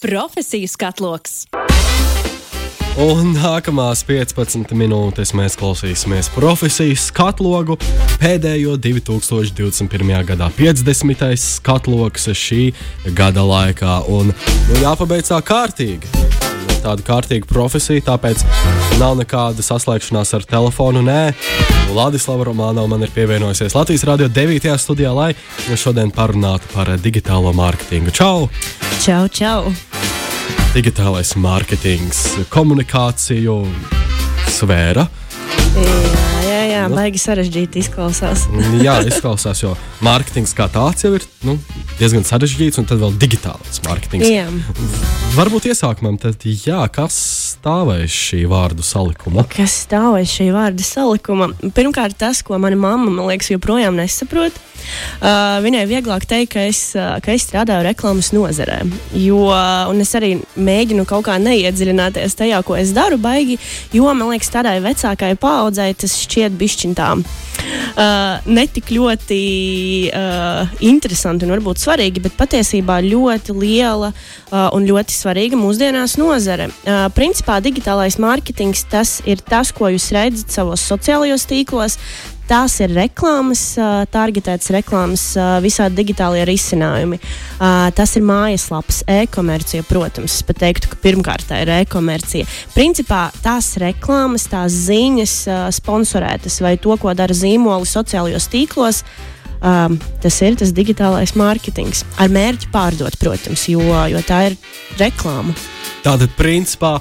Profesiju 0.00 0.68
skatloks. 0.68 1.46
Un 3.00 3.30
nākamās 3.32 4.02
15 4.04 4.74
minūtes 4.76 5.32
mēs 5.32 5.56
klausīsimies 5.56 6.28
profesijas 6.34 7.06
skatlogu. 7.08 7.78
Pēdējo 8.20 8.74
2021. 8.76 10.12
gadā 10.28 10.50
50. 10.58 11.24
skatloks 11.40 12.28
šī 12.28 12.60
gada 13.16 13.40
laikā. 13.48 14.02
Un 14.12 14.34
nu, 14.34 14.78
jāpabeidz 14.82 15.32
tā 15.32 15.40
kārtīgi. 15.40 16.12
Tāda 16.84 17.00
kārtīga 17.00 17.48
profesija, 17.48 18.04
tāpēc 18.12 18.44
nav 19.00 19.16
nekāda 19.16 19.64
saslēgšanās 19.64 20.36
ar 20.36 20.44
telefonu. 20.44 21.00
Nē, 21.08 21.32
Ladislava 21.96 22.44
Romanova 22.50 22.92
man 22.92 23.08
ir 23.08 23.16
pievienojusies 23.16 23.74
Latvijas 23.74 24.04
Rādio 24.04 24.28
9. 24.28 24.68
studijā, 24.76 25.16
lai 25.16 25.32
šodien 25.72 26.12
parunātu 26.12 26.68
par 26.76 26.92
digitālo 27.00 27.56
mārketingu. 27.56 28.12
Čau! 28.12 28.50
Čau, 29.06 29.28
čau! 29.30 29.60
digitālais 30.74 31.28
mārketings, 31.38 32.18
komunikāciju 32.50 33.54
sfēra. 34.50 35.04
Jā, 35.78 36.40
jā, 36.42 36.58
jā 36.72 36.80
nu. 36.90 36.98
baigi 36.98 37.22
sarežģīti 37.22 37.84
izklausās. 37.84 38.48
jā, 38.82 38.96
izklausās, 39.06 39.62
jo 39.62 39.76
mārketings 40.02 40.56
kā 40.58 40.66
tāds 40.74 41.06
jau 41.06 41.14
ir 41.20 41.28
nu, 41.46 41.54
diezgan 42.00 42.26
sarežģīts, 42.26 42.82
un 42.82 42.90
tad 42.90 42.98
vēl 43.04 43.14
digitālais 43.22 43.78
mārketings. 43.86 44.26
Jā. 44.26 44.50
Varbūt 45.36 45.66
iesākumam, 45.68 46.14
tad, 46.16 46.40
jā, 46.48 46.78
kas 46.88 47.12
stāvēs 47.50 48.08
šī 48.08 48.38
vārdu 48.48 48.80
salikuma? 48.86 49.42
Kas 49.52 49.74
stāvēs 49.82 50.32
šī 50.32 50.46
vārdu 50.54 50.86
salikuma? 50.86 51.50
Pirmkārt, 51.76 52.16
tas, 52.16 52.40
ko 52.40 52.56
mana 52.62 52.78
mamma, 52.80 53.10
man 53.12 53.28
liekas, 53.28 53.50
joprojām 53.52 53.98
nesaprot. 54.00 54.56
Uh, 55.20 55.58
viņai 55.64 55.82
vieglāk 55.90 56.24
teikt, 56.30 56.54
ka 56.54 56.64
es, 56.70 56.80
uh, 56.96 57.18
ka 57.20 57.34
es 57.34 57.44
strādāju 57.44 57.84
reklāmas 57.84 58.30
nozarē. 58.32 58.78
Jo, 59.18 59.42
uh, 59.50 59.92
es 60.00 60.14
arī 60.16 60.38
mēģinu 60.56 61.04
kaut 61.10 61.26
kā 61.28 61.36
neiedziļināties 61.42 62.38
tajā, 62.38 62.62
ko 62.64 62.78
es 62.80 62.94
daru, 62.96 63.20
baigi, 63.20 63.58
jo 63.92 64.08
man 64.16 64.32
liekas, 64.32 64.52
tādai 64.54 64.78
vecākai 64.84 65.34
paudzei 65.42 65.90
tas 66.00 66.16
šķiet 66.22 66.56
bišķintām. 66.56 67.26
Uh, 67.96 68.44
netik 68.52 68.92
ļoti 68.94 69.42
uh, 70.14 70.76
interesanti 70.86 71.44
un 71.44 71.54
varbūt 71.56 71.80
svarīgi, 71.82 72.22
bet 72.22 72.36
patiesībā 72.38 73.00
ļoti 73.02 73.56
liela 73.56 74.12
uh, 74.12 74.68
un 74.76 74.86
ļoti 74.86 75.16
svarīga 75.16 75.25
mūsdienās 75.34 76.16
nozare. 76.20 76.68
Uh, 76.68 77.08
principā 77.16 77.58
digitālais 77.64 78.20
mārketings 78.22 78.86
tas 78.90 79.20
ir 79.26 79.42
tas, 79.42 79.72
ko 79.72 79.88
jūs 79.90 80.12
redzat 80.12 80.50
savos 80.54 80.86
sociālajos 80.86 81.46
tīklos. 81.50 81.98
Tās 82.46 82.76
ir 82.78 82.92
reklāmas, 82.94 83.74
targetētas 84.14 84.70
reklāmas, 84.70 85.22
visādi 85.64 85.98
digitālie 85.98 86.44
risinājumi. 86.46 87.18
Tas 87.98 88.12
ir 88.14 88.22
mājaslapas, 88.22 89.00
e-komercija, 89.10 89.82
protams. 89.88 90.36
Es 90.38 90.46
pat 90.46 90.60
teiktu, 90.62 90.92
ka 90.92 91.00
pirmkārt 91.02 91.48
tā 91.50 91.64
ir 91.64 91.72
e-komercija. 91.80 92.46
Principā 92.70 93.32
tās 93.42 93.72
reklāmas, 93.82 94.46
tās 94.52 94.78
ziņas, 94.86 95.34
sponsorētas 95.74 96.60
vai 96.62 96.76
to, 96.78 96.94
ko 97.02 97.16
dara 97.18 97.34
zīmoli 97.34 97.90
sociālajos 97.90 98.46
tīklos. 98.54 99.02
Um, 99.64 99.96
tas 100.22 100.36
ir 100.44 100.56
tas 100.60 100.72
digitālais 100.76 101.34
mārketings. 101.38 102.04
Ar 102.20 102.32
mērķi 102.32 102.70
pārdot, 102.72 103.16
protams, 103.20 103.66
jo, 103.72 103.82
jo 104.10 104.24
tā 104.26 104.42
ir 104.50 104.58
reklāma. 105.00 105.56
Tātad, 106.04 106.32
principā, 106.38 106.98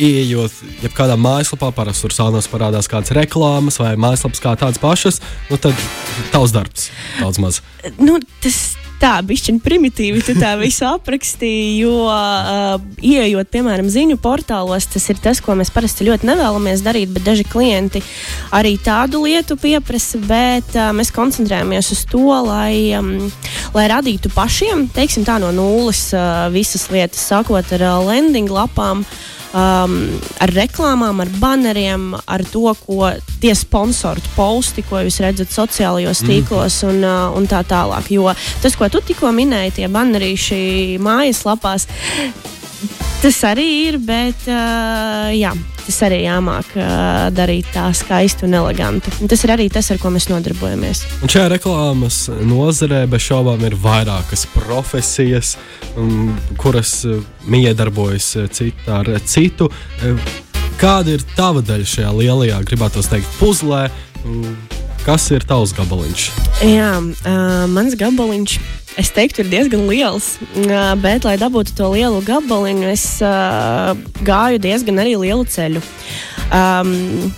Iejot 0.00 0.54
jebkādā 0.80 1.12
mājaslapā, 1.20 1.68
parasti 1.76 2.06
tur 2.06 2.14
sānos 2.16 2.46
parādās 2.48 2.88
kādas 2.88 3.12
reklāmas 3.12 3.76
vai 3.82 3.90
mājaslapas 4.00 4.40
kā 4.40 4.54
tādas 4.56 4.80
pašas, 4.80 5.18
nu 5.50 5.58
tad 5.60 5.76
tavs 6.32 6.54
darbs 6.56 6.86
daudz 7.18 7.40
maz. 7.42 7.58
Nu, 7.98 8.16
tas 8.40 8.78
tā, 9.00 9.12
bišķiņ 9.26 9.60
primitīvi 9.64 10.22
tu 10.24 10.34
tā 10.38 10.52
visu 10.60 10.84
aprakstīji, 10.88 11.80
jo 11.82 12.04
uh, 12.06 12.76
ieejot, 13.04 13.50
piemēram, 13.52 13.88
ziņu 13.92 14.18
portālos, 14.22 14.88
tas 14.92 15.08
ir 15.12 15.20
tas, 15.22 15.40
ko 15.44 15.56
mēs 15.58 15.72
parasti 15.74 16.06
ļoti 16.08 16.28
nevēlamies 16.28 16.84
darīt, 16.84 17.12
bet 17.14 17.26
daži 17.26 17.46
klienti 17.48 18.02
arī 18.56 18.76
tādu 18.84 19.24
lietu 19.24 19.56
pieprasa, 19.60 20.20
bet 20.28 20.76
uh, 20.76 20.90
mēs 20.96 21.12
koncentrējamies 21.16 21.92
uz 21.96 22.04
to, 22.10 22.26
lai, 22.46 22.92
um, 22.98 23.12
lai 23.76 23.88
radītu 23.92 24.32
pašiem, 24.36 24.88
teiksim 24.94 25.26
tā, 25.28 25.40
no 25.42 25.52
nulles 25.56 26.08
uh, 26.14 26.48
visas 26.52 26.88
lietas, 26.92 27.24
sākot 27.32 27.76
ar 27.76 27.86
uh, 27.88 28.00
landing 28.10 28.50
lapām. 28.52 29.04
Uh, 29.04 29.39
um, 29.54 29.96
ar 30.42 30.52
reklāmām, 30.54 31.22
ar 31.22 31.32
baneriem, 31.40 32.12
ar 32.26 32.44
to, 32.52 32.70
ko 32.84 33.10
tie 33.42 33.54
sponsori 33.56 34.22
posti, 34.36 34.84
ko 34.86 35.02
jūs 35.04 35.20
redzat 35.24 35.52
sociālajos 35.54 36.22
mhm. 36.24 36.30
tīklos 36.30 36.80
mm. 36.84 36.92
un, 36.92 37.04
uh, 37.06 37.36
un 37.38 37.50
tā 37.50 37.62
tālāk. 37.66 38.12
Jo 38.14 38.30
tas, 38.62 38.76
ko 38.76 38.90
tu 38.92 39.02
tikko 39.04 39.32
minēji, 39.34 39.80
tie 39.80 39.90
banerīši 39.92 40.62
mājaslapās, 41.02 41.88
tas 43.22 43.38
arī 43.48 43.66
ir, 43.88 43.98
bet 44.02 44.46
uh, 44.48 45.28
jā, 45.34 45.52
tas 45.84 45.98
arī 46.06 46.22
jāmāk 46.24 46.72
uh, 46.78 47.28
darīt 47.34 47.70
tā 47.74 47.86
skaisti 47.96 48.46
un 48.48 48.56
eleganti. 48.60 49.12
Un 49.20 49.30
tas 49.30 49.44
ir 49.44 49.54
arī 49.54 49.68
tas, 49.72 49.90
ar 49.92 50.00
ko 50.02 50.12
mēs 50.14 50.28
nodarbojamies. 50.30 51.04
Un 51.20 51.32
šajā 51.32 51.50
reklāmas 51.54 52.22
nozarē 52.46 53.04
bez 53.10 53.26
šaubām 53.28 53.64
ir 53.68 53.78
vairākas 53.80 54.46
profesijas, 54.54 55.56
um, 55.96 56.32
kuras 56.60 57.00
uh, 57.08 57.20
miedarbojas 57.50 58.32
cita 58.56 59.00
ar 59.02 59.14
citu. 59.28 59.70
Uh, 60.00 60.30
kāda 60.80 61.16
ir 61.16 61.24
tava 61.36 61.64
daļa 61.64 61.94
šajā 61.94 62.12
lielajā, 62.22 62.60
gribētu 62.68 63.04
teikt, 63.10 63.40
puzlē? 63.40 63.88
Um, 64.24 64.54
kas 65.10 65.24
ir 65.34 65.42
tavs 65.42 65.72
gabaliņš? 65.74 66.24
Jā, 66.70 66.90
uh, 67.02 67.64
mans 67.66 67.96
gabaliņš 67.98 68.52
es 69.00 69.08
teiktu, 69.14 69.42
ir 69.42 69.48
diezgan 69.50 69.88
liels. 69.88 70.36
Bet, 71.02 71.24
lai 71.26 71.34
dabūtu 71.40 71.74
to 71.74 71.88
lielu 71.90 72.20
gabaliņu, 72.26 72.84
es 72.92 73.06
uh, 73.24 73.90
gāju 74.26 74.60
diezgan 74.62 75.02
arī 75.02 75.16
lielu 75.18 75.46
ceļu. 75.50 75.82
Um, 76.50 76.92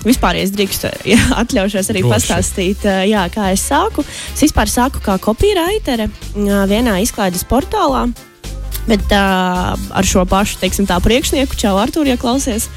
vispār, 0.04 0.36
ja 0.36 0.44
es 0.48 0.52
drīkstu, 0.52 0.90
ja 1.14 1.20
atļaušos 1.40 1.88
arī 1.92 2.04
Droši. 2.04 2.12
pastāstīt, 2.12 2.84
uh, 2.88 3.06
jā, 3.08 3.24
kā 3.32 3.48
es 3.54 3.64
sāku. 3.64 4.04
Es 4.04 4.44
vispār 4.44 4.68
sāku 4.72 5.00
kā 5.04 5.16
kopīraitere 5.22 6.10
uh, 6.10 6.52
vienā 6.68 6.98
izklaides 7.06 7.46
portālā. 7.48 8.10
Bet 8.88 9.12
uh, 9.14 9.72
ar 9.78 10.06
šo 10.06 10.24
pašu 10.26 10.58
teiksim, 10.58 10.88
priekšnieku, 10.90 11.54
Čau, 11.58 11.76
Artur, 11.78 12.06
ja 12.08 12.18
klausies. 12.20 12.68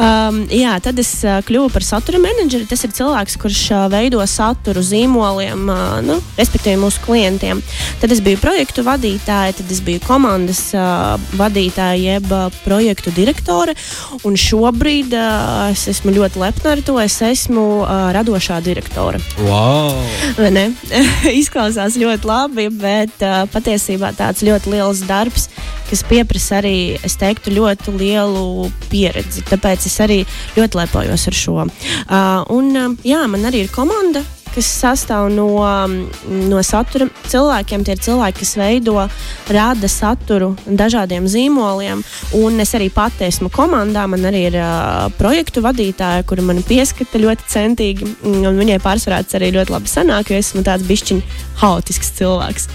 Um, 0.00 0.44
jā, 0.54 0.72
tad 0.80 0.96
es 1.02 1.08
uh, 1.26 1.40
kļuvu 1.44 1.68
par 1.74 1.84
satura 1.84 2.20
menedžeri. 2.22 2.64
Tas 2.68 2.82
ir 2.86 2.92
cilvēks, 2.94 3.34
kurš 3.42 3.58
uh, 3.74 3.82
veido 3.92 4.20
saturu 4.28 4.80
zīmoliem, 4.84 5.66
uh, 5.68 5.98
nu, 6.04 6.16
respektīvi 6.38 6.78
mūsu 6.80 7.02
klientiem. 7.04 7.60
Tad 8.00 8.14
es 8.14 8.22
biju 8.24 8.38
projektu 8.40 8.84
vadītāja, 8.86 9.56
tad 9.58 9.72
es 9.72 9.82
biju 9.84 10.00
komandas 10.06 10.62
uh, 10.76 11.18
vadītāja, 11.36 11.98
jeb 12.00 12.30
uh, 12.32 12.46
projektu 12.64 13.12
direktore. 13.16 13.74
Un 14.24 14.38
šobrīd 14.40 15.12
uh, 15.18 15.66
es 15.74 15.84
esmu 15.90 16.14
ļoti 16.16 16.40
lepna 16.40 16.74
ar 16.76 16.84
to. 16.86 16.96
Es 17.02 17.18
esmu 17.26 17.66
uh, 17.82 18.08
radošā 18.16 18.60
direktore. 18.64 19.20
Wow! 19.42 20.00
Izklausās 21.42 21.98
ļoti 22.00 22.30
labi, 22.30 22.70
bet 22.72 23.26
uh, 23.26 23.42
patiesībā 23.52 24.14
tāds 24.16 24.46
ļoti 24.46 24.76
liels 24.76 25.04
darbs 25.10 25.29
darbs, 25.30 25.48
kas 25.88 26.02
prasa 26.28 26.58
arī, 26.60 26.98
es 27.04 27.16
teiktu, 27.20 27.54
ļoti 27.54 27.94
lielu 27.96 28.70
pieredzi. 28.90 29.44
Tāpēc 29.48 29.86
es 29.86 30.00
arī 30.02 30.20
ļoti 30.56 30.80
lepojos 30.82 31.26
ar 31.26 31.34
šo. 31.34 31.56
Uh, 31.60 32.42
un, 32.50 32.74
uh, 32.76 32.94
jā, 33.06 33.24
man 33.30 33.46
arī 33.46 33.64
ir 33.64 33.72
komanda, 33.74 34.22
kas 34.54 34.70
sastāv 34.80 35.28
no, 35.34 35.48
no 36.50 36.62
satura 36.66 37.08
cilvēkiem. 37.30 37.84
Tie 37.86 37.96
ir 37.96 38.02
cilvēki, 38.04 38.42
kas 38.42 38.54
veido, 38.60 38.96
rada 39.50 39.90
saturu 39.90 40.52
dažādiem 40.66 41.28
zīmoliem. 41.30 42.04
Un 42.40 42.62
es 42.62 42.74
arī 42.78 42.90
pati 42.94 43.26
esmu 43.28 43.50
komandā. 43.54 44.06
Man 44.10 44.26
arī 44.30 44.46
ir 44.50 44.58
uh, 44.60 45.08
projektu 45.18 45.64
vadītāja, 45.64 46.26
kura 46.28 46.44
man 46.46 46.62
pieskata 46.66 47.20
ļoti 47.22 47.48
centīgi. 47.50 48.10
Viņai 48.24 48.80
pārsvarā 48.82 49.22
tas 49.24 49.38
arī 49.40 49.52
ļoti 49.58 49.76
labi 49.76 49.90
sanāk, 49.90 50.32
jo 50.32 50.40
esmu 50.40 50.64
tāds 50.66 50.86
bišķiņš 50.88 51.46
haotisks 51.60 52.12
cilvēks. 52.16 52.68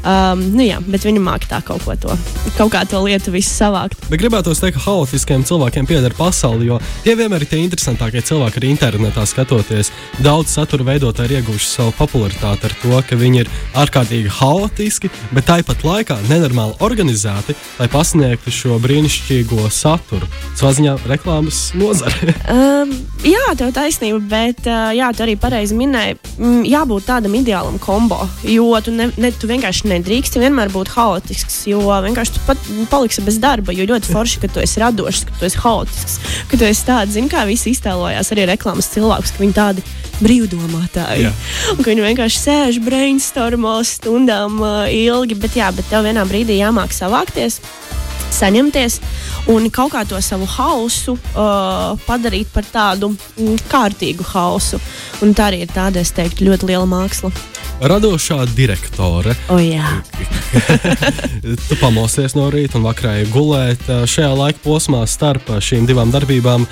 Um, 0.00 0.42
nu 0.56 0.64
jā, 0.64 0.78
bet 0.88 1.04
viņa 1.06 1.22
māca 1.22 1.50
tā 1.50 1.60
kaut 1.66 1.84
ko 1.84 1.96
to, 2.00 2.14
kaut 2.56 2.72
kā 2.72 2.82
to 2.88 3.00
lietu 3.04 3.34
visu 3.34 3.52
savākt. 3.52 3.98
Bet 4.10 4.22
gribētu 4.22 4.54
teikt, 4.56 4.78
ka 4.78 4.84
haotiskiem 4.86 5.44
cilvēkiem 5.48 5.88
pieder 5.88 6.14
pasaule, 6.16 6.64
jo 6.68 6.80
tie 7.04 7.16
vienmēr 7.18 7.44
ir 7.44 7.50
tie 7.50 7.60
interesantākie 7.64 8.24
cilvēki 8.24 8.60
arī 8.62 8.72
internetā 8.74 9.26
skatoties. 9.28 9.92
Daudz 10.24 10.54
satura 10.56 10.86
veidotāji 11.20 11.30
ir 11.30 11.40
ieguvuši 11.40 11.68
savu 11.68 11.92
popularitāti 11.98 12.66
ar 12.66 12.74
to, 12.80 13.00
ka 13.08 13.16
viņi 13.18 13.40
ir 13.42 13.48
ārkārtīgi 13.78 14.30
haotiski, 14.38 15.10
bet 15.34 15.46
tāpat 15.48 15.84
laikā 15.84 16.16
nenormāli 16.28 16.76
organizēti, 16.80 17.54
lai 17.78 17.88
pasniegtu 17.88 18.50
šo 18.50 18.78
brīnišķīgo 18.80 19.68
saturu. 19.70 20.26
Savā 20.56 20.72
ziņā 20.76 20.96
reklāmas 21.08 21.72
nozare. 21.78 22.34
um, 22.50 22.92
jā, 23.34 23.54
tev 23.58 23.72
taisnība, 23.76 24.20
bet 24.30 24.66
uh, 24.68 24.90
jā, 24.96 25.10
tu 25.14 25.24
arī 25.24 25.36
pareizi 25.40 25.76
minēji, 25.76 26.18
mm, 26.38 26.62
jābūt 26.70 27.08
tādam 27.08 27.36
ideālam 27.36 27.78
kombo. 27.82 28.22
Jo 28.44 28.80
tu, 28.84 28.94
ne, 28.94 29.10
ne, 29.20 29.32
tu 29.32 29.50
vienkārši 29.50 29.90
nedrīksti 29.92 30.42
vienmēr 30.42 30.72
būt 30.72 30.94
haotisks, 30.96 31.64
jo 31.70 31.84
vienkārši 31.84 32.36
tu 32.36 32.44
pat 32.48 32.70
paliksi 32.92 33.24
bez 33.26 33.40
darba. 33.42 33.74
Jo 33.76 33.88
ļoti 33.92 34.12
forši, 34.12 34.44
ka 34.44 34.52
tu 34.54 34.64
esi 34.64 34.82
radošs, 34.82 35.26
ka 35.28 35.40
tu 35.40 35.48
esi 35.50 35.60
haotisks, 35.60 36.20
ka 36.50 36.60
tu 36.60 36.68
esi 36.68 36.86
tāds, 36.88 37.16
zini, 37.16 37.30
kā 37.32 37.44
visi 37.48 37.74
iztēlojās 37.74 38.32
arī 38.34 38.48
reklāmas 38.54 38.90
cilvēkus, 38.94 39.34
ka 39.34 39.44
viņi 39.44 39.56
tādi 39.56 39.84
brīvdomātāji. 40.20 41.30
Viņi 41.80 42.06
vienkārši 42.06 42.42
sēž 42.44 42.80
brainstormos 42.84 43.96
stundām 43.98 44.60
uh, 44.62 44.84
ilgi, 44.92 45.38
bet, 45.40 45.56
jā, 45.58 45.70
bet 45.74 45.88
tev 45.90 46.06
vienā 46.08 46.26
brīdī 46.28 46.60
jāmāk 46.60 46.94
savākties 46.96 47.60
saņemties 48.30 48.98
un 49.52 49.66
kaut 49.74 49.92
kā 49.94 50.04
to 50.08 50.20
savu 50.22 50.46
hausu 50.48 51.16
uh, 51.16 51.96
padarīt 52.06 52.50
par 52.54 52.66
tādu 52.68 53.12
mm, 53.12 53.64
kārtīgu 53.70 54.26
hausu. 54.32 54.80
Un 55.24 55.34
tā 55.36 55.50
arī 55.50 55.64
ir 55.64 55.72
tāda, 55.74 56.04
es 56.04 56.14
teiktu, 56.16 56.46
ļoti 56.48 56.70
liela 56.70 56.88
māksla. 56.88 57.32
Radošā 57.80 58.44
direktore. 58.52 59.32
O, 59.48 59.56
jā. 59.56 59.88
tu 61.68 61.78
pamosies 61.80 62.34
no 62.36 62.50
rīta 62.52 62.76
un 62.76 62.84
vakarā 62.84 63.14
gulēt 63.32 63.86
šajā 63.88 64.28
laika 64.36 64.60
posmā 64.60 65.00
starp 65.08 65.48
šīm 65.64 65.86
divām 65.88 66.12
darbībām. 66.12 66.66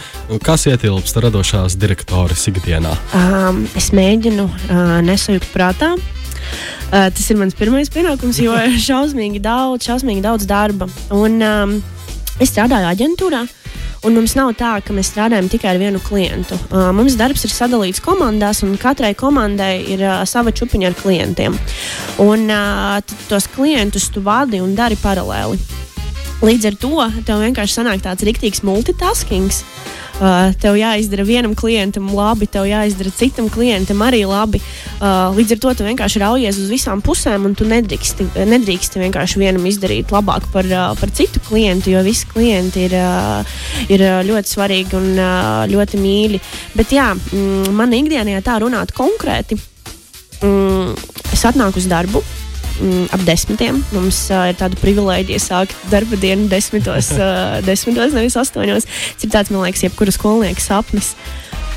Kas 0.45 0.67
ietilpst 0.69 1.17
radošās 1.25 1.79
direktores 1.81 2.45
ikdienā? 2.53 2.93
Um, 3.17 3.65
es 3.79 3.89
mēģinu 3.97 4.45
uh, 4.45 4.99
nesajūt 5.09 5.49
prātā. 5.55 5.95
Uh, 5.97 7.09
tas 7.09 7.25
ir 7.33 7.41
mans 7.41 7.57
pirmais 7.57 7.89
pienākums, 7.93 8.43
jo 8.45 8.53
ir 8.61 8.77
šausmīgi 8.89 9.41
daudz, 9.45 9.89
šausmīgi 9.89 10.25
daudz 10.29 10.45
darba. 10.49 10.91
Un, 11.17 11.41
um, 11.41 11.79
es 12.37 12.53
strādāju 12.53 12.93
aģentūrā. 12.93 13.47
Un 14.07 14.15
mums 14.15 14.37
nav 14.39 14.53
tā, 14.59 14.77
ka 14.85 14.95
mēs 14.95 15.11
strādājam 15.11 15.49
tikai 15.51 15.73
ar 15.73 15.81
vienu 15.81 16.01
klientu. 16.05 16.59
Uh, 16.71 16.91
mums 16.95 17.17
darbs 17.19 17.43
ir 17.49 17.53
sadalīts 17.55 18.03
komandās, 18.05 18.63
un 18.67 18.77
katrai 18.79 19.15
komandai 19.19 19.73
ir 19.95 20.05
uh, 20.05 20.23
sava 20.29 20.55
čupiņa 20.55 20.93
ar 20.93 20.99
klientiem. 21.01 21.59
Un 22.23 22.47
uh, 22.47 23.17
tos 23.31 23.51
klientus 23.55 24.11
tu 24.15 24.23
vadi 24.25 24.63
un 24.63 24.77
dari 24.79 24.99
paralēli. 25.03 25.59
Līdz 26.39 26.69
ar 26.71 26.77
to 26.79 26.95
tev 27.27 27.43
vienkārši 27.43 27.81
sanāk 27.81 28.05
tāds 28.05 28.23
rīktīgs 28.27 28.63
multitaskings. 28.67 29.65
Uh, 29.65 30.08
tev 30.19 30.77
jāizdara 30.79 31.25
vienam 31.27 31.55
klientam 31.59 32.09
labi, 32.15 32.49
tev 32.51 32.67
jāizdara 32.69 33.13
citam 33.15 33.49
klientam 33.53 34.03
arī 34.03 34.25
labi. 34.29 34.61
Uh, 34.99 35.31
līdz 35.37 35.55
ar 35.55 35.61
to 35.63 35.75
tu 35.79 35.87
vienkārši 35.87 36.23
raujies 36.23 36.59
uz 36.59 36.73
visām 36.73 37.03
pusēm, 37.05 37.47
un 37.47 37.55
tu 37.59 37.67
nedrīksti, 37.69 38.27
nedrīksti 38.51 39.03
vienkārši 39.05 39.43
vienam 39.43 39.67
izdarīt 39.71 40.11
labāk 40.15 40.49
par, 40.55 40.67
uh, 40.67 40.91
par 40.99 41.15
citu 41.15 41.43
klientu, 41.47 41.93
jo 41.95 42.03
visi 42.07 42.27
klienti 42.33 42.89
ir, 42.89 42.97
uh, 42.99 43.61
ir 43.87 44.05
ļoti 44.27 44.55
svarīgi 44.55 44.99
un 44.99 45.09
uh, 45.15 45.63
ļoti 45.71 46.03
mīļi. 46.03 46.43
Bet 46.75 46.95
jā, 46.97 47.13
mm, 47.15 47.71
man 47.79 47.95
ikdienā 47.95 48.43
tā 48.47 48.59
runāt 48.65 48.95
konkrēti. 48.97 49.59
Mm, 50.43 50.93
es 51.35 51.47
atnāku 51.47 51.81
uz 51.83 51.89
darbu, 51.91 52.23
mm, 52.79 53.09
ap 53.15 53.25
desmitiem. 53.29 53.83
Mums 53.95 54.21
uh, 54.33 54.49
ir 54.53 54.59
tāda 54.61 54.79
privilēģija 54.81 55.43
sākt 55.43 55.77
darba 55.93 56.19
dienu 56.21 56.49
desmitos, 56.51 57.13
uh, 57.19 57.59
desmitos 57.67 58.17
nevis 58.17 58.39
astoņos. 58.41 58.89
Tas 58.89 59.29
ir 59.29 59.35
tāds, 59.35 59.53
man 59.55 59.67
liekas, 59.67 59.85
jebkura 59.89 60.15
skolnieka 60.15 60.65
sapnis. 60.65 61.15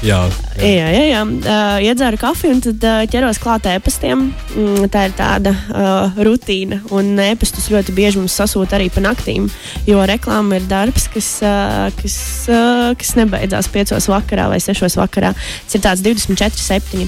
Jā, 0.02 0.18
jā, 0.58 0.66
jā. 0.66 0.88
jā, 0.90 1.02
jā. 1.12 1.20
Uh, 1.22 1.76
iedzēru 1.86 2.18
kafiju 2.18 2.56
un 2.56 2.62
tad 2.66 2.86
uh, 2.90 3.02
ķeros 3.10 3.38
klāt 3.42 3.68
ēpastiem. 3.70 4.24
Mm, 4.58 4.88
tā 4.90 5.04
ir 5.08 5.14
tāda 5.18 5.52
uh, 5.54 6.18
rutīna. 6.26 6.80
Un 6.96 7.14
ēpastus 7.22 7.70
ļoti 7.70 7.94
bieži 7.94 8.18
mums 8.18 8.34
sasūta 8.34 8.80
arī 8.80 8.90
pa 8.94 9.04
naktīm. 9.06 9.46
Jo 9.86 10.02
reklāma 10.10 10.58
ir 10.58 10.66
darbs, 10.70 11.06
kas, 11.14 11.30
uh, 11.46 11.92
kas, 12.00 12.16
uh, 12.50 12.90
kas 12.98 13.14
nebeidzās 13.20 13.70
5 13.70 14.10
vakarā 14.10 14.48
vai 14.50 14.58
6 14.64 14.98
vakarā. 14.98 15.36
Tas 15.68 15.78
ir 15.78 15.86
tāds 15.86 16.02
24, 16.08 16.66
7. 16.66 17.06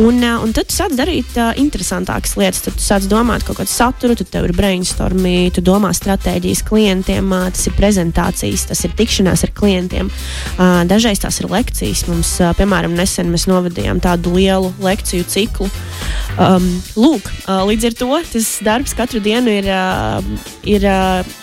Un, 0.00 0.22
uh, 0.24 0.40
un 0.40 0.56
tad 0.56 0.70
tu 0.70 0.78
sāc 0.78 0.96
darīt 0.96 1.36
uh, 1.36 1.52
interesantākas 1.60 2.38
lietas. 2.40 2.64
Tad 2.64 2.80
tu 2.80 2.86
sāc 2.86 3.10
domāt 3.10 3.44
kaut 3.44 3.60
kādu 3.60 3.72
saturu, 3.72 4.16
tad 4.16 4.32
tev 4.32 4.48
ir 4.48 4.56
brainstormi, 4.56 5.50
tu 5.52 5.64
domā 5.66 5.92
stratēģijas 5.96 6.64
klientiem, 6.72 7.28
uh, 7.36 7.52
tas 7.52 7.68
ir 7.68 7.76
prezentācijas, 7.76 8.70
tas 8.72 8.84
ir 8.88 8.96
tikšanās 8.96 9.44
ar 9.44 9.54
klientiem. 9.60 10.08
Uh, 10.56 10.80
dažreiz 10.88 11.20
tās 11.20 11.42
ir 11.44 11.52
lekcijas. 11.52 12.06
Mums 12.08 12.29
Mums, 12.30 12.54
piemēram, 12.60 12.92
nesen 12.94 13.26
mēs 13.32 13.48
novadījām 13.50 13.98
tādu 13.98 14.36
lielu 14.36 14.68
lekciju 14.78 15.24
ciklu. 15.26 15.66
Um, 16.38 16.66
lūk, 16.94 17.26
līdz 17.66 17.88
ar 17.88 17.96
to 17.98 18.18
tas 18.30 18.50
darbs 18.62 18.94
katru 18.94 19.18
dienu 19.24 19.50
ir, 19.50 19.66
ir 20.70 20.86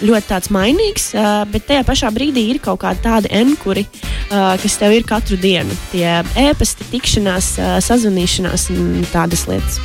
ļoti 0.07 0.54
mainīgs, 0.56 1.10
bet 1.51 1.68
tajā 1.68 1.84
pašā 1.88 2.12
brīdī 2.16 2.45
ir 2.54 2.62
kaut 2.63 2.80
kādi 2.86 3.04
tādi 3.04 3.31
enkuri, 3.36 3.84
kas 4.30 4.78
tev 4.80 4.95
ir 4.95 5.04
katru 5.07 5.36
dienu. 5.42 5.75
Tie 5.92 6.07
ēpasti, 6.48 6.88
tikšanās, 6.94 7.51
sazvanīšanās 7.83 8.69
un 8.72 9.04
tādas 9.12 9.44
lietas. 9.51 9.81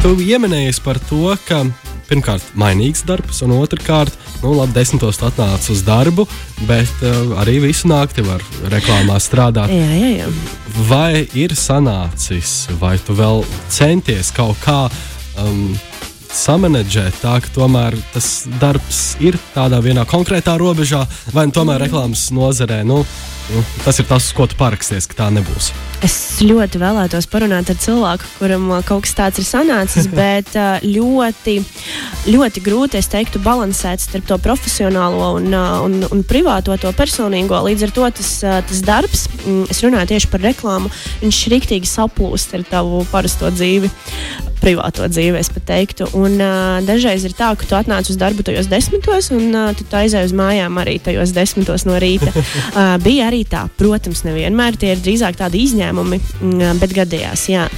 Tu 0.00 0.14
pieminējies 0.22 0.80
par 0.80 1.02
to, 1.10 1.36
ka 1.44 1.66
pirmkārt, 2.08 2.44
mainīgs 2.58 3.04
darbs, 3.08 3.42
un 3.44 3.54
otrkārt, 3.58 4.14
nu, 4.42 4.54
labi, 4.56 4.74
desmitos 4.76 5.20
atnācis 5.24 5.76
uz 5.76 5.84
darbu, 5.86 6.26
bet 6.68 7.04
uh, 7.04 7.36
arī 7.42 7.58
visu 7.68 7.90
nakti 7.90 8.24
var 8.26 8.44
reklāmā 8.72 9.18
strādāt. 9.22 9.72
Jā, 9.72 9.90
jā, 9.92 10.10
jā. 10.22 10.32
Vai 10.88 11.26
ir 11.36 11.54
sanācis, 11.58 12.68
vai 12.80 12.96
tu 13.02 13.16
vēl 13.18 13.44
centies 13.72 14.32
kaut 14.36 14.60
kā 14.64 14.84
um, 15.42 15.72
samanedžēt 16.34 17.22
tā, 17.22 17.38
ka 17.42 17.52
tomēr 17.54 17.96
tas 18.12 18.46
darbs 18.60 19.16
ir 19.24 19.38
tādā 19.54 19.80
vienā 19.84 20.04
konkrētā 20.08 20.58
robežā, 20.60 21.04
vai 21.34 21.48
tomēr 21.54 21.86
reklāmas 21.86 22.28
nozarē? 22.34 22.82
Nu, 22.86 23.02
Nu, 23.48 23.62
tas 23.80 23.96
ir 23.96 24.04
tas, 24.04 24.26
ko 24.36 24.44
tu 24.44 24.58
paraksties, 24.60 25.06
ka 25.08 25.16
tā 25.22 25.26
nebūs. 25.32 25.70
Es 26.04 26.14
ļoti 26.44 26.78
vēlētos 26.82 27.26
parunāt 27.32 27.70
ar 27.72 27.78
cilvēku, 27.80 28.26
kuram 28.36 28.66
uh, 28.68 28.82
kaut 28.86 29.06
kas 29.06 29.16
tāds 29.16 29.40
ir 29.40 29.46
sanācis, 29.48 30.08
bet 30.18 30.52
uh, 30.52 30.76
ļoti, 30.84 31.54
ļoti 32.28 32.62
grūti, 32.66 33.00
es 33.00 33.08
teiktu, 33.08 33.40
balansēt 33.42 34.04
starp 34.04 34.28
to 34.28 34.36
profesionālo 34.44 35.30
un, 35.38 35.48
uh, 35.56 35.78
un, 35.86 35.96
un 36.12 36.22
privāto, 36.28 36.76
to 36.76 36.92
personīgo. 36.98 37.62
Līdz 37.70 37.88
ar 37.88 37.94
to 37.96 38.10
tas, 38.20 38.34
tas 38.68 38.84
darbs, 38.84 39.24
mm, 39.40 39.64
es 39.72 39.80
runāju 39.86 40.12
tieši 40.12 40.30
par 40.34 40.44
reklāmu, 40.44 40.92
viņš 41.24 41.40
rīktīgi 41.54 41.88
saplūst 41.88 42.52
ar 42.58 42.68
tavu 42.68 43.00
parasto 43.08 43.48
dzīvi 43.54 43.90
privāto 44.62 45.06
dzīvi, 45.08 45.38
es 45.40 45.50
pat 45.52 45.66
teiktu. 45.68 46.08
Un, 46.18 46.36
uh, 46.40 46.78
dažreiz 46.86 47.24
ir 47.26 47.34
tā, 47.38 47.50
ka 47.58 47.68
tu 47.68 47.76
atnāc 47.78 48.10
uz 48.10 48.18
darbu 48.20 48.44
tajos 48.46 48.68
desmitos, 48.70 49.30
un 49.34 49.48
uh, 49.52 49.70
tu 49.76 49.86
aizēji 49.86 50.30
uz 50.30 50.34
mājām 50.36 50.80
arī 50.82 50.98
tajos 51.02 51.34
desmitos 51.36 51.86
no 51.88 51.98
rīta. 52.00 52.32
uh, 52.36 52.96
bija 53.02 53.28
arī 53.30 53.44
tā, 53.48 53.66
protams, 53.80 54.24
nevienmēr 54.26 54.78
tie 54.80 54.94
ir 54.94 55.02
drīzāk 55.04 55.38
tādi 55.40 55.64
izņēmumi, 55.66 56.20
mm, 56.40 56.82
bet 56.82 56.94
gadījās. 56.96 57.48
Jā. 57.52 57.68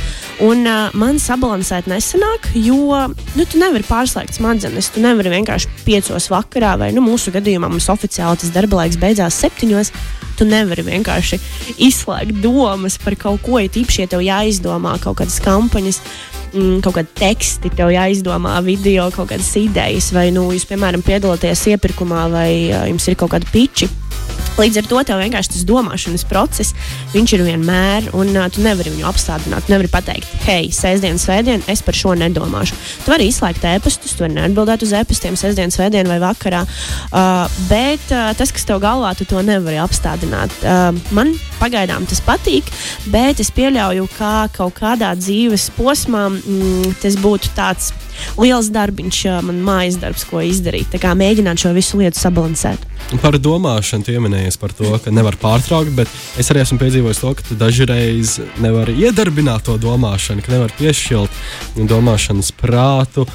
Un 0.45 0.65
uh, 0.65 0.89
man 0.97 1.21
sabalansēt 1.21 1.91
nesanāk, 1.91 2.51
jo 2.57 2.97
nu, 3.37 3.45
tu 3.45 3.61
nevari 3.61 3.85
pārslēgt 3.87 4.39
smadzenes. 4.39 4.93
Tu 4.95 5.05
nevari 5.05 5.35
vienkārši 5.35 5.71
piecos 5.85 6.31
vakarā, 6.33 6.77
vai 6.81 6.91
nu, 6.97 7.05
mūsu 7.05 7.35
gadījumā 7.35 7.69
mums 7.71 7.91
oficiāli 7.93 8.41
tas 8.41 8.55
darba 8.55 8.83
laiks 8.83 9.01
beidzās 9.01 9.39
septiņos. 9.43 9.93
Tu 10.41 10.47
nevari 10.49 10.87
vienkārši 10.87 11.37
izslēgt 11.85 12.39
domas 12.41 12.97
par 13.03 13.13
kaut 13.21 13.43
ko, 13.45 13.59
ja 13.61 13.69
tīpaši, 13.69 14.07
ja 14.07 14.09
tev 14.15 14.25
jāizdomā 14.25 14.95
kaut 15.03 15.19
kādas 15.21 15.37
kampaņas 15.45 16.01
mm, 16.53 16.81
kaut 16.85 16.99
kādi 16.99 17.15
teksti, 17.21 17.73
tev 17.79 17.93
jāizdomā 17.95 18.59
video, 18.67 19.09
kaut 19.15 19.31
kādas 19.33 19.51
idejas, 19.61 20.11
vai 20.17 20.29
nu, 20.35 20.49
jūs, 20.55 20.67
piemēram, 20.71 21.05
piedalāties 21.07 21.67
iepirkumā, 21.75 22.27
vai 22.33 22.51
uh, 22.71 22.87
jums 22.91 23.09
ir 23.11 23.19
kaut 23.21 23.35
kādi 23.35 23.51
piči. 23.53 23.91
Līdz 24.61 24.77
ar 24.77 24.89
to 24.91 25.01
tev 25.09 25.21
vienkārši 25.23 25.55
tas 25.55 25.63
domāšanas 25.65 26.27
process, 26.29 26.75
viņš 27.15 27.33
ir 27.33 27.45
vienmēr, 27.47 28.11
un 28.19 28.35
uh, 28.35 28.49
tu 28.53 28.61
nevari 28.65 28.93
viņu 28.93 29.07
apstādināt. 29.09 29.65
Tu 29.65 29.73
nevari 29.73 29.89
pateikt, 29.89 30.35
hei, 30.45 30.67
sestdien, 30.75 31.17
svētdien, 31.21 31.63
es 31.71 31.81
par 31.87 31.97
šo 31.97 32.13
nedomāšu. 32.19 32.77
Tu 33.07 33.13
vari 33.13 33.31
izslēgt 33.31 33.65
e-pastus, 33.71 34.13
tu 34.19 34.27
vari 34.27 34.37
neatbildēt 34.37 34.85
uz 34.85 34.93
e-pastiem 34.99 35.39
sestdien, 35.41 35.73
svētdien 35.73 36.11
vai 36.11 36.19
vakarā. 36.21 36.67
Uh, 37.09 37.47
bet 37.71 38.05
uh, 38.13 38.35
tas, 38.37 38.53
kas 38.53 38.69
tev 38.69 38.83
galvā, 38.85 39.15
tu 39.17 39.25
to 39.31 39.41
nevari 39.47 39.81
apstādināt. 39.81 40.53
Uh, 40.61 40.91
man 41.17 41.33
pagaidām 41.63 42.05
tas 42.11 42.21
patīk, 42.27 42.69
bet 43.15 43.41
es 43.41 43.55
pieļauju, 43.57 44.11
ka 44.19 44.35
kaut 44.59 44.77
kādā 44.83 45.15
dzīves 45.17 45.71
posmā 45.79 46.29
mm, 46.35 46.99
tas 47.01 47.17
būtu 47.23 47.57
tāds 47.57 47.95
liels 48.41 48.71
darbiņš, 48.75 49.21
man 49.47 49.61
mājas 49.67 49.99
darbs, 50.01 50.25
ko 50.29 50.43
izdarīt. 50.45 50.91
Tā 50.95 51.01
kā 51.03 51.15
mēģināt 51.19 51.63
šo 51.63 51.75
visu 51.77 52.01
lietu 52.01 52.21
sabalansēt. 52.21 52.87
Par 53.23 53.39
domāšanu 53.43 54.07
pieminējies 54.07 54.59
par 54.61 54.75
to, 54.77 54.93
ka 55.03 55.13
nevar 55.15 55.39
pārtraukt, 55.41 55.93
bet 55.97 56.11
es 56.41 56.51
arī 56.53 56.65
esmu 56.65 56.81
piedzīvojis 56.83 57.23
to, 57.23 57.35
ka 57.39 57.61
dažreiz 57.61 58.39
nevari 58.63 58.97
iedarbināt 59.07 59.67
to 59.69 59.79
domāšanu, 59.81 60.45
ka 60.45 60.55
nevar 60.55 60.75
piešķilt 60.79 61.87
domāšanas 61.91 62.53
prātu. 62.61 63.27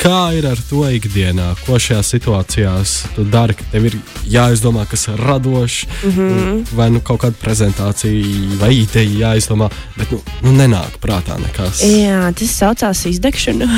Kā 0.00 0.30
ir 0.32 0.46
ar 0.48 0.60
to 0.64 0.86
ikdienā? 0.88 1.50
Ko 1.66 1.76
šajās 1.76 2.08
situācijās 2.14 2.92
tu 3.16 3.24
dari? 3.28 3.56
Tev 3.72 3.88
ir 3.90 3.96
jāizdomā, 4.32 4.86
kas 4.88 5.08
ir 5.12 5.20
radošs, 5.20 5.86
mm 5.86 6.10
-hmm. 6.16 6.62
vai 6.72 6.88
nu 6.90 7.00
kaut 7.00 7.20
kāda 7.20 7.36
prezentācija, 7.42 8.56
vai 8.60 8.70
ideja 8.76 9.28
jāizdomā, 9.28 9.68
bet 9.96 10.10
nu, 10.10 10.20
nu 10.42 10.52
nenāk 10.52 10.96
prātā 11.02 11.36
nekas. 11.42 11.82
Jā, 11.84 12.32
tas 12.32 12.56
saucās 12.56 13.04
izdegšana. 13.06 13.68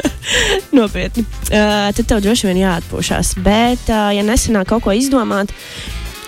Nopietni. 0.78 1.24
Uh, 1.24 1.92
tad 1.96 2.06
tev 2.06 2.20
droši 2.20 2.46
vien 2.46 2.56
jāatpūšas. 2.56 3.34
Bet, 3.36 3.84
uh, 3.88 4.14
ja 4.16 4.22
nesanāk 4.22 4.64
kaut 4.64 4.82
ko 4.82 4.92
izdomāt, 4.92 5.52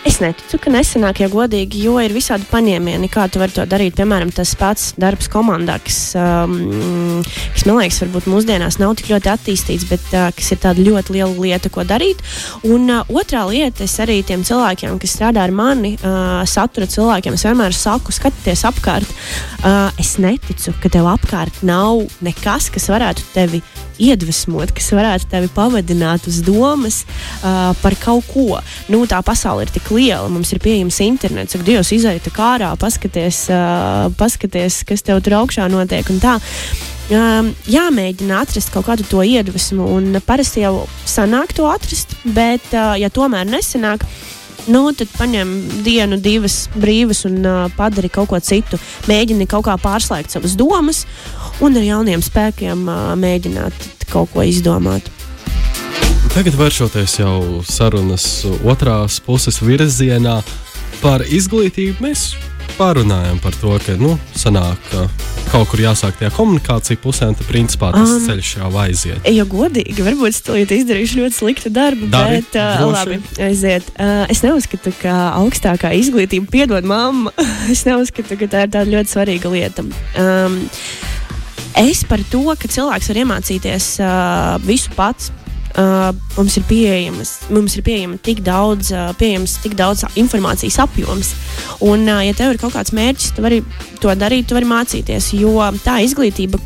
Es 0.02 0.16
neticu, 0.18 0.59
ka 0.59 0.71
nesenāk, 0.75 1.21
ja 1.23 1.28
godīgi, 1.30 1.85
jo 1.87 1.94
ir 2.02 2.11
visādi 2.11 2.42
paņēmieni, 2.50 3.06
kā 3.12 3.28
tu 3.30 3.38
vari 3.38 3.54
to 3.54 3.62
darīt. 3.71 3.94
Piemēram, 3.94 4.32
tas 4.35 4.50
pats 4.59 4.88
darbs 4.99 5.28
komandā, 5.30 5.76
kas, 5.85 5.99
um, 6.18 7.23
kas 7.54 7.62
man 7.68 7.78
liekas, 7.78 8.00
varbūt 8.02 8.26
mūsdienās 8.32 8.80
nav 8.82 8.97
tik 8.99 9.12
ļoti 9.12 9.30
attīstīts, 9.30 9.87
bet 9.87 10.09
uh, 10.11 10.26
kas 10.35 10.50
ir 10.54 10.61
tāda 10.64 10.82
ļoti 10.82 11.14
liela 11.14 11.30
lieta, 11.37 11.71
ko 11.71 11.87
darīt. 11.87 12.18
Un 12.66 12.90
uh, 12.90 13.14
otrā 13.14 13.44
lieta, 13.47 13.87
es 13.87 13.94
arī 14.02 14.18
tiem 14.26 14.42
cilvēkiem, 14.49 14.99
kas 15.02 15.14
strādā 15.14 15.47
ar 15.47 15.54
mani, 15.54 15.94
uh, 16.00 16.42
satura 16.50 16.90
cilvēkiem, 16.90 17.38
es 17.38 17.47
vienmēr 17.47 17.78
saku, 17.78 18.14
skatieties 18.14 18.66
apkārt. 18.73 19.16
Uh, 19.62 19.87
es 20.02 20.16
neticu, 20.18 20.75
ka 20.82 20.90
tev 20.90 21.06
apkārt 21.14 21.62
nav 21.62 22.02
nekas, 22.26 22.73
kas 22.75 22.90
varētu 22.90 23.30
tevi 23.37 23.62
iedvesmot, 24.02 24.73
kas 24.75 24.90
varētu 24.94 25.28
tevi 25.32 25.50
pavadināt 25.54 26.26
uz 26.30 26.40
domas 26.47 27.02
uh, 27.04 27.73
par 27.82 27.97
kaut 28.02 28.26
ko. 28.32 28.61
Nu, 28.92 29.04
tā 29.11 29.21
pasaule 29.25 29.66
ir 29.66 29.75
tik 29.75 29.90
liela, 29.94 30.28
mums 30.32 30.52
ir 30.54 30.62
pieejams 30.62 31.00
internets, 31.04 31.56
ak, 31.56 31.66
Dievs, 31.66 31.92
izaita 31.94 32.32
kārā, 32.35 32.73
paskaties, 32.80 33.44
uh, 33.52 34.09
paskaties, 34.18 34.82
kas 34.88 35.06
tev 35.06 35.23
tur 35.25 35.40
augšā 35.42 35.68
notiek 35.73 36.11
un 36.12 36.21
tā. 36.23 36.38
Um, 37.12 37.50
jāmēģina 37.68 38.38
atrast 38.44 38.71
kaut 38.73 38.87
kādu 38.87 39.04
to 39.04 39.25
iedvesmu, 39.26 39.85
un 39.97 40.21
parasti 40.25 40.62
jau 40.62 40.87
sanāk 41.09 41.52
to 41.56 41.66
atrast, 41.68 42.14
bet, 42.25 42.64
uh, 42.73 42.94
ja 42.97 43.11
tomēr 43.12 43.49
nesanāk, 43.50 44.06
nu, 44.71 44.85
tad 44.97 45.11
paņem 45.18 45.50
dienu, 45.85 46.18
divas 46.23 46.66
brīvas 46.76 47.25
un 47.28 47.40
uh, 47.42 47.64
padari 47.76 48.11
kaut 48.12 48.30
ko 48.30 48.40
citu. 48.40 48.80
Mēģini 49.11 49.49
kaut 49.50 49.66
kā 49.66 49.76
pārslēgt 49.82 50.35
savas 50.35 50.56
domas 50.59 51.04
un 51.61 51.76
ar 51.76 51.87
jauniem 51.87 52.23
spēkiem 52.25 52.87
uh, 52.87 53.11
mēģināt 53.18 53.92
kaut 54.12 54.33
ko 54.35 54.45
izdomāt. 54.47 55.09
Tagad 56.33 56.57
vēršoties 56.57 57.19
jau 57.19 57.61
sarunas 57.69 58.25
otrās 58.64 59.19
puses 59.25 59.59
virzienā 59.61 60.38
par 61.02 61.25
izglītību, 61.26 62.00
mēs 62.04 62.31
pārunājām 62.78 63.40
par 63.42 63.57
to, 63.61 63.75
ka 63.85 63.97
nu, 64.00 64.14
sanāk, 64.38 64.81
ka 64.90 65.04
kaut 65.52 65.69
kur 65.69 65.83
jāsāk 65.83 66.16
tajā 66.16 66.33
komunikācija 66.33 67.00
pusē, 67.02 67.28
un 67.28 67.37
tad 67.37 67.49
principā 67.50 67.90
tas 67.92 68.14
um, 68.14 68.23
ceļš 68.25 68.52
jau 68.57 68.71
aiziet. 68.81 69.28
Ja 69.28 69.45
godīgi, 69.49 70.04
varbūt 70.07 70.33
es 70.33 70.40
izdarīšu 70.78 71.21
ļoti 71.21 71.37
sliktu 71.37 71.73
darbu, 71.75 72.09
Dari, 72.12 72.40
bet 72.40 72.57
uh, 72.57 72.87
labi, 72.88 73.21
aiziet. 73.45 73.92
Uh, 73.99 74.25
es 74.33 74.40
neuzskatu, 74.45 74.95
ka 75.02 75.16
augstākā 75.42 75.92
izglītība 76.00 76.49
piedod 76.52 76.88
mammu. 76.88 77.35
es 77.75 77.85
neuzskatu, 77.88 78.38
ka 78.40 78.49
tā 78.49 78.66
ir 78.66 78.73
tāda 78.73 78.88
ļoti 78.95 79.16
svarīga 79.19 79.52
lieta. 79.52 79.85
Um, 80.16 80.62
es 81.81 82.02
par 82.09 82.23
to, 82.33 82.45
ka 82.59 82.71
cilvēks 82.71 83.12
var 83.12 83.23
iemācīties 83.25 83.93
uh, 84.02 84.59
visu 84.67 84.93
pats 84.97 85.33
Uh, 85.73 86.11
mums 86.37 86.59
ir 86.61 86.67
pieejamas, 86.69 87.31
mums 87.49 87.73
ir 87.79 87.85
pieejama 87.87 88.19
tik 88.21 88.43
daudz, 88.45 88.91
uh, 88.93 89.14
pieejams 89.17 89.55
tik 89.62 89.73
daudz 89.73 90.02
informācijas 90.21 90.76
apjoms. 90.85 91.31
Un, 91.81 92.05
uh, 92.12 92.21
ja 92.21 92.35
tev 92.37 92.52
ir 92.52 92.61
kaut 92.61 92.75
kāds 92.76 92.93
mērķis, 92.93 93.31
tu 93.33 93.45
vari 93.45 93.62
to 94.02 94.12
darīt, 94.21 94.50
tu 94.50 94.59
vari 94.59 94.69
mācīties. 94.69 95.31
Jo 95.41 95.71
tā 95.81 95.97
izglītība, 96.05 96.61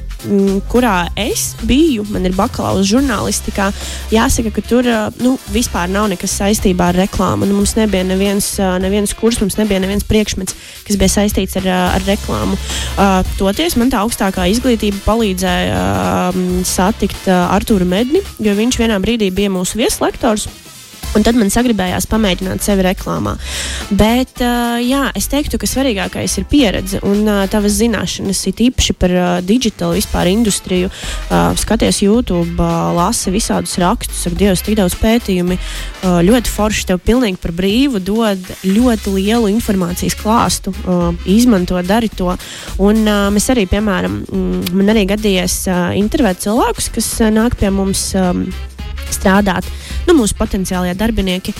kurā 0.71 1.07
es 1.19 1.55
biju, 1.67 2.05
man 2.11 2.27
ir 2.29 2.35
bakalaura 2.37 2.85
žurnālistikā, 2.87 3.71
jāsaka, 4.13 4.53
ka 4.57 4.65
tur 4.67 4.89
nu, 5.23 5.37
vispār 5.55 5.91
nav 5.93 6.09
nekas 6.13 6.35
saistībā 6.41 6.91
ar 6.91 7.01
reklāmu. 7.05 7.49
Nu, 7.49 7.59
mums 7.61 7.77
nebija 7.79 8.05
neviens, 8.07 8.53
neviens 8.83 9.15
kurs, 9.17 9.41
mums 9.43 9.59
nebija 9.61 9.81
neviens 9.83 10.07
priekšmets, 10.07 10.57
kas 10.87 11.01
bija 11.01 11.15
saistīts 11.17 11.59
ar, 11.63 11.71
ar 11.97 12.07
reklāmu. 12.09 12.59
Uh, 12.97 13.21
toties 13.41 13.79
man 13.81 13.91
tā 13.93 14.03
augstākā 14.05 14.49
izglītība 14.53 15.03
palīdzēja 15.07 15.81
uh, 15.81 16.45
satikt 16.67 17.29
uh, 17.31 17.49
Artūru 17.57 17.89
Medni, 17.89 18.23
jo 18.43 18.55
viņš 18.57 18.81
vienā 18.83 19.01
brīdī 19.03 19.33
bija 19.35 19.53
mūsu 19.55 19.81
vieslektors. 19.81 20.49
Un 21.17 21.25
tad 21.25 21.39
man 21.39 21.49
sagribējās 21.49 22.05
pamēģināt 22.11 22.61
sevi 22.61 22.85
reklāmā. 22.85 23.37
Bet, 23.97 24.35
uh, 24.45 24.77
jā, 24.85 25.07
es 25.17 25.31
teiktu, 25.33 25.57
ka 25.57 25.69
svarīgākais 25.71 26.35
ir 26.37 26.45
pieredze 26.51 27.01
un 27.09 27.23
uh, 27.25 27.45
tavas 27.49 27.79
zināšanas, 27.79 28.43
it 28.51 28.61
īpaši 28.67 28.97
par 29.01 29.15
uh, 29.15 29.31
digitālu 29.41 29.97
vispār 29.97 30.29
industriju. 30.35 30.91
Uh, 31.31 31.55
skaties 31.57 32.03
YouTube, 32.05 32.59
uh, 32.61 32.93
lasi 32.97 33.33
visādus 33.33 33.79
rakstus, 33.81 34.27
ak, 34.29 34.37
Dievs, 34.37 34.65
tik 34.67 34.77
daudz 34.77 34.99
pētījumi. 35.01 35.57
Uh, 35.57 36.21
ļoti 36.27 36.53
forši 36.53 36.87
tev 36.93 37.01
pilnīgi 37.07 37.41
par 37.41 37.57
brīvu 37.57 38.03
dod 38.05 38.53
ļoti 38.67 39.17
lielu 39.17 39.49
informācijas 39.55 40.19
klāstu. 40.21 40.77
Uh, 40.85 41.09
izmanto, 41.25 41.81
dari 41.87 42.13
to. 42.13 42.35
Un 42.77 43.05
uh, 43.09 43.27
mēs 43.33 43.49
arī, 43.57 43.65
piemēram, 43.73 44.21
mm, 44.29 44.73
man 44.77 44.93
arī 44.93 45.09
gadījies 45.17 45.63
uh, 45.73 45.85
intervēt 45.97 46.45
cilvēkus, 46.45 46.93
kas 46.93 47.13
uh, 47.23 47.33
nāk 47.33 47.57
pie 47.57 47.73
mums. 47.73 48.11
Um, 48.13 48.49
strādāt, 49.13 49.67
nu, 50.07 50.17
mūsu 50.21 50.37
potenciālie 50.39 50.95
darbinieki. 50.99 51.55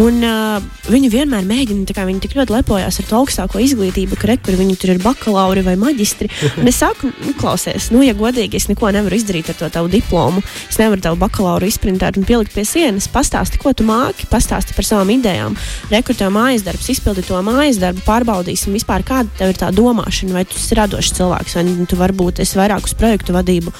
Un, 0.00 0.20
uh, 0.24 0.64
viņi 0.90 1.10
vienmēr 1.12 1.46
mēģina, 1.48 1.94
kā 1.94 2.06
viņi 2.08 2.22
tik 2.24 2.36
ļoti 2.38 2.54
lepojas 2.56 2.98
ar 3.00 3.08
to 3.08 3.18
augstāko 3.20 3.60
izglītību, 3.62 4.18
ka 4.20 4.30
rekur 4.32 4.58
viņi 4.58 4.76
tur 4.80 4.94
ir 4.94 5.02
bakalauri 5.02 5.64
vai 5.66 5.76
maģistri. 5.80 6.30
Un 6.60 6.70
es 6.70 6.80
saku, 6.82 7.10
nu, 7.24 7.34
klausies, 7.38 7.90
nu, 7.94 8.02
ja 8.04 8.16
godīgi, 8.18 8.58
es 8.58 8.68
neko 8.70 8.90
nevaru 8.94 9.18
izdarīt 9.18 9.50
ar 9.52 9.58
to 9.60 9.70
tavu 9.72 9.90
diplomu. 9.92 10.42
Es 10.68 10.78
nevaru 10.80 11.04
tavu 11.04 11.20
bakalauru 11.20 11.68
izprintēt 11.70 12.18
un 12.20 12.26
pielikt 12.28 12.54
pie 12.56 12.66
sienas. 12.68 13.08
Pastāsti, 13.12 13.60
ko 13.62 13.74
tu 13.76 13.86
māki, 13.86 14.28
pastāsti 14.30 14.76
par 14.76 14.88
savām 14.88 15.14
idejām. 15.14 15.56
Rekur 15.92 16.18
tev 16.18 16.34
mājas 16.34 16.66
darbs, 16.66 16.90
izpildi 16.92 17.24
to 17.28 17.40
mājas 17.46 17.80
darbu, 17.82 18.02
pārbaudīsim 18.06 18.74
vispār, 18.76 19.06
kāda 19.06 19.30
tev 19.38 19.54
ir 19.54 19.60
tā 19.60 19.70
domāšana, 19.74 20.36
vai 20.36 20.44
tu 20.48 20.58
esi 20.58 20.78
radošs 20.78 21.14
cilvēks, 21.18 21.56
vai 21.58 21.86
tu 21.90 22.00
varbūt 22.00 22.42
esi 22.44 22.58
vairāk 22.58 22.90
uz 22.90 22.96
projektu 22.98 23.36
vadību 23.36 23.72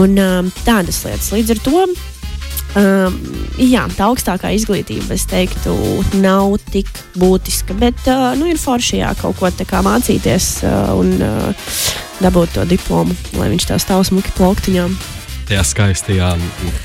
un 0.00 0.16
tādas 0.64 1.04
lietas. 1.06 1.32
Līdz 1.34 1.56
ar 1.56 1.62
to 1.66 1.84
Um, 2.78 3.16
jā, 3.58 3.82
tā 3.98 4.06
augstākā 4.06 4.52
izglītība, 4.54 5.16
es 5.16 5.24
teiktu, 5.30 5.74
nav 6.22 6.54
tik 6.70 6.90
būtiska. 7.18 7.74
Bet 7.80 7.98
uh, 8.06 8.30
nu, 8.38 8.46
ir 8.46 8.60
forši 8.62 9.00
jā, 9.02 9.10
kaut 9.18 9.40
ko 9.40 9.50
mācīties 9.86 10.50
uh, 10.62 10.92
un 10.94 11.16
uh, 11.18 11.70
dabūt 12.22 12.54
to 12.54 12.68
diplomu, 12.70 13.16
lai 13.40 13.50
viņš 13.50 13.72
tā 13.72 13.80
stāv 13.82 14.06
smuki 14.06 14.30
plauktiņām 14.38 14.94
tajā 15.50 15.62
skaistajā 15.66 16.28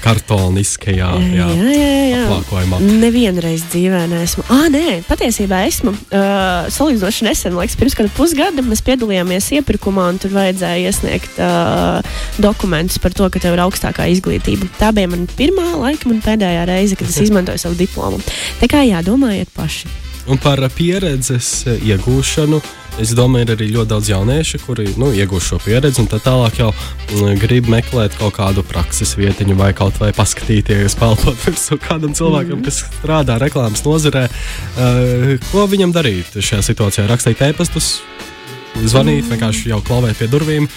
kartoniskajā 0.02 1.10
jā, 1.22 1.48
jā, 1.54 1.68
jā, 1.70 1.90
jā. 2.10 2.22
plakojumā. 2.32 2.80
Nevienreiz 3.04 3.66
dzīvē 3.70 4.06
neesmu. 4.10 4.46
Ah, 4.54 4.66
nē, 4.74 5.02
patiesībā 5.06 5.62
esmu. 5.70 5.94
Uh, 6.10 6.66
salīdzinoši 6.74 7.28
nesen, 7.28 7.58
liekas, 7.60 7.78
pirms 7.80 7.98
kāda 7.98 8.14
pusgada 8.18 8.66
mēs 8.66 8.82
piedalījāmies 8.86 9.52
iepirkumā, 9.60 10.08
un 10.14 10.22
tur 10.22 10.34
vajadzēja 10.36 10.90
iesniegt 10.90 11.38
uh, 11.38 12.02
dokumentus 12.42 12.98
par 13.02 13.14
to, 13.18 13.30
ka 13.30 13.42
tev 13.44 13.58
ir 13.58 13.66
augstākā 13.68 14.08
izglītība. 14.16 14.70
Tā 14.80 14.90
bija 14.96 15.12
mana 15.14 15.30
pirmā, 15.38 15.68
laikam, 15.84 16.16
un 16.16 16.24
pēdējā 16.26 16.66
reize, 16.70 16.98
kad 16.98 17.12
es 17.12 17.22
izmantoju 17.28 17.62
savu 17.62 17.78
diplomu. 17.80 18.22
Tā 18.64 18.72
kā 18.72 18.82
jā, 18.88 19.04
domājiet 19.06 19.54
paši. 19.54 19.92
Un 20.26 20.42
par 20.42 20.58
pieredzes 20.74 21.68
iegūšanu. 21.76 22.64
Es 22.96 23.10
domāju, 23.12 23.44
ir 23.44 23.50
arī 23.58 23.66
ļoti 23.74 23.90
daudz 23.92 24.08
jauniešu, 24.08 24.60
kuri 24.64 24.86
nu, 24.96 25.10
iegūst 25.12 25.50
šo 25.52 25.58
pieredzi, 25.60 26.00
un 26.00 26.08
tā 26.08 26.16
tālāk 26.24 26.62
jau 26.62 26.70
mm, 26.72 27.34
grib 27.42 27.68
meklēt 27.68 28.16
kaut 28.16 28.38
kādu 28.38 28.64
prakses 28.64 29.12
vietiņu, 29.20 29.58
vai 29.60 29.74
kaut 29.76 30.00
vai 30.00 30.14
paskatīties, 30.16 30.96
palpot 31.02 31.36
virsū 31.44 31.76
kādam 31.84 32.16
cilvēkam, 32.16 32.62
mm. 32.62 32.64
kas 32.64 32.86
strādā 32.86 33.36
reklāmas 33.42 33.84
nozarē. 33.84 34.30
Uh, 34.80 35.34
ko 35.52 35.66
viņam 35.68 35.92
darīt 35.96 36.40
šajā 36.40 36.62
situācijā? 36.70 37.10
Rakstīt 37.12 37.44
e-pastus, 37.50 37.98
zvanīt, 38.80 39.26
mm. 39.26 39.34
vienkārši 39.34 39.74
jau 39.74 39.82
klauvēt 39.84 40.24
pie 40.24 40.32
durvīm. 40.32 40.72